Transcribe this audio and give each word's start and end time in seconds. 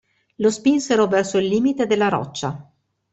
Lo 0.37 0.49
spinsero 0.49 1.05
verso 1.05 1.37
il 1.37 1.45
limite 1.45 1.85
della 1.85 2.07
roccia. 2.09 2.67